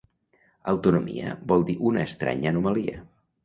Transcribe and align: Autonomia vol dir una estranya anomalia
Autonomia 0.73 1.35
vol 1.53 1.67
dir 1.69 1.77
una 1.93 2.09
estranya 2.09 2.53
anomalia 2.57 3.09